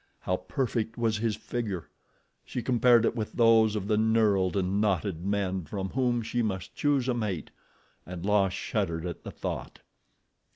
[0.21, 1.87] How perfect was his figure.
[2.43, 6.73] She compared it with those of the knurled and knotted men from whom she must
[6.73, 7.51] choose a mate,
[8.03, 9.81] and La shuddered at the thought.